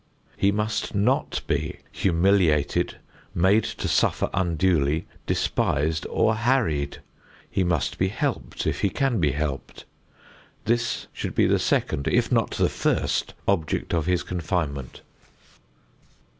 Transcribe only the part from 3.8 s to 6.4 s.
suffer unduly, despised or